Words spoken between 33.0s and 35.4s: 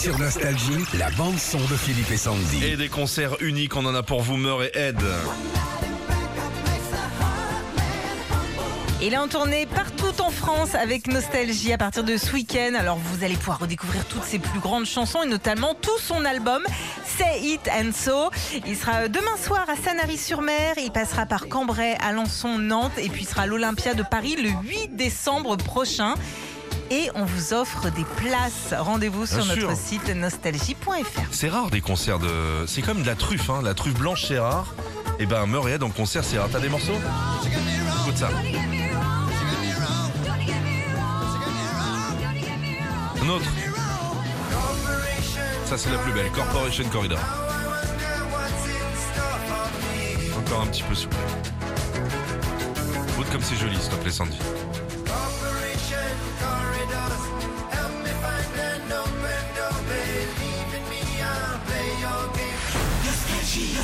de la truffe, hein. La truffe blanche, c'est rare. Et